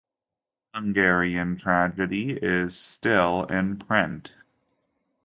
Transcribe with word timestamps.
"Hungarian 0.73 1.57
Tragedy" 1.57 2.31
is 2.31 2.75
still 2.75 3.43
in 3.45 3.77
print. 3.77 4.33